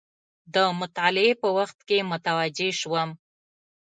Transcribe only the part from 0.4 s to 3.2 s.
د مطالعې په وخت کې متوجه شوم.